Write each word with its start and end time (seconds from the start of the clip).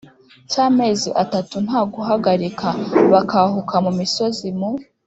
cy'amezi 0.51 1.09
atatu 1.23 1.55
nta 1.65 1.81
guhagarika 1.93 2.67
bakahuka 3.11 3.75
mu 3.85 3.91
misozi, 3.99 4.47
mu 4.57 4.69